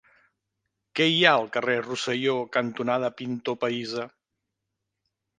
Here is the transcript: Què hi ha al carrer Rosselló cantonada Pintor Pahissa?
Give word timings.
Què 0.99 1.05
hi 1.09 1.17
ha 1.25 1.33
al 1.41 1.49
carrer 1.57 1.75
Rosselló 1.83 2.33
cantonada 2.57 3.11
Pintor 3.19 3.57
Pahissa? 3.65 4.07